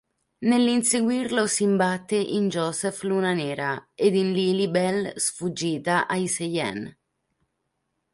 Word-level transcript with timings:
Nell'inseguirlo 0.49 1.45
si 1.45 1.61
imbatte 1.61 2.15
in 2.15 2.49
Joseph 2.49 3.03
"Luna 3.03 3.33
Nera" 3.33 3.89
ed 3.93 4.15
in 4.15 4.33
Lily 4.33 4.67
Bell 4.67 5.13
sfuggita 5.15 6.07
ai 6.07 6.25
Cheyenne. 6.27 6.97